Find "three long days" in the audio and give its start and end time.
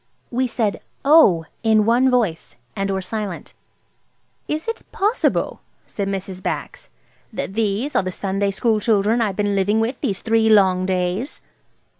10.21-11.39